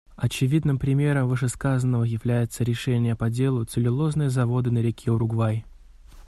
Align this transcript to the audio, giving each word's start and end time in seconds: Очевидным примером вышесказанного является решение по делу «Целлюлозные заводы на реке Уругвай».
Очевидным 0.15 0.79
примером 0.79 1.27
вышесказанного 1.27 2.05
является 2.05 2.63
решение 2.63 3.15
по 3.15 3.29
делу 3.29 3.65
«Целлюлозные 3.65 4.31
заводы 4.31 4.71
на 4.71 4.79
реке 4.79 5.11
Уругвай». 5.11 5.63